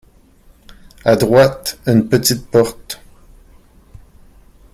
À 1.05 1.15
droite, 1.15 1.77
une 1.85 2.09
petite 2.09 2.49
porte. 2.49 2.99